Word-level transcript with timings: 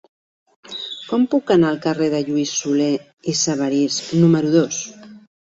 Com 1.09 1.27
puc 1.33 1.53
anar 1.55 1.69
al 1.73 1.77
carrer 1.83 2.07
de 2.13 2.21
Lluís 2.29 2.53
Solé 2.63 2.89
i 3.33 3.37
Sabarís 3.43 4.01
número 4.25 4.55
dos? 4.57 4.83